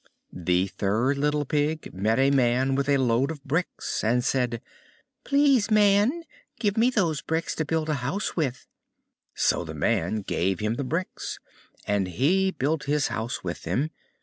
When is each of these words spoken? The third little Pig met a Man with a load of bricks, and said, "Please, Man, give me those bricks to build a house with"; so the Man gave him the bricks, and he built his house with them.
The 0.33 0.65
third 0.65 1.19
little 1.19 1.45
Pig 1.45 1.93
met 1.93 2.17
a 2.17 2.31
Man 2.31 2.73
with 2.73 2.89
a 2.89 2.97
load 2.97 3.29
of 3.29 3.43
bricks, 3.43 4.03
and 4.03 4.25
said, 4.25 4.59
"Please, 5.23 5.69
Man, 5.69 6.23
give 6.59 6.75
me 6.75 6.89
those 6.89 7.21
bricks 7.21 7.53
to 7.53 7.65
build 7.65 7.87
a 7.87 7.93
house 8.01 8.35
with"; 8.35 8.65
so 9.35 9.63
the 9.63 9.75
Man 9.75 10.23
gave 10.23 10.59
him 10.59 10.73
the 10.73 10.83
bricks, 10.83 11.37
and 11.85 12.07
he 12.07 12.49
built 12.49 12.85
his 12.85 13.09
house 13.09 13.43
with 13.43 13.61
them. 13.61 13.91